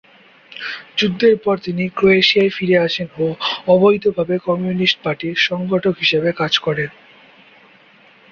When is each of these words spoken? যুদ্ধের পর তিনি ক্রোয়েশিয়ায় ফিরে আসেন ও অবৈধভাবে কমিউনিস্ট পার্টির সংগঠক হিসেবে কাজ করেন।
যুদ্ধের 0.97 1.35
পর 1.43 1.55
তিনি 1.59 1.83
ক্রোয়েশিয়ায় 1.89 2.51
ফিরে 2.57 2.77
আসেন 2.79 3.07
ও 3.17 3.25
অবৈধভাবে 3.67 4.35
কমিউনিস্ট 4.47 4.97
পার্টির 5.03 5.35
সংগঠক 5.47 5.93
হিসেবে 5.97 6.29
কাজ 6.33 6.53
করেন। 6.57 6.89